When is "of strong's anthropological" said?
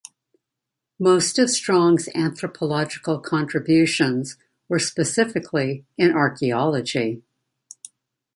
1.37-3.19